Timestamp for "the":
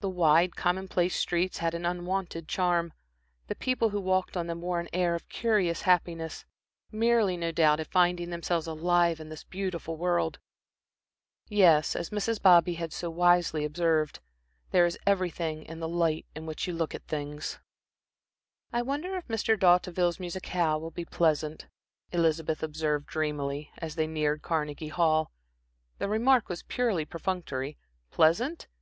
0.00-0.08, 3.46-3.54, 15.78-15.88, 25.98-26.08